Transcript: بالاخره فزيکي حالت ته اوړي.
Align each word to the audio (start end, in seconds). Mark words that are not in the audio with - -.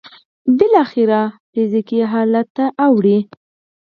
بالاخره 0.57 1.21
فزيکي 1.51 1.99
حالت 2.11 2.47
ته 2.57 2.65
اوړي. 2.85 3.19